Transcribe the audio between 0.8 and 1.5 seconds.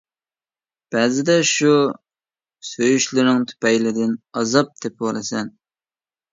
بەزىدە